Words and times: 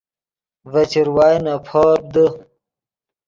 ڤے 0.71 0.81
چروائے 0.91 1.37
نے 1.45 1.53
پورپ 1.65 2.03
دے 2.13 2.25